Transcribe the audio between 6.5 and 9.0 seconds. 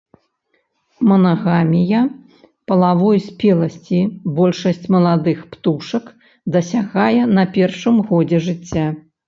дасягае на першым годзе жыцця.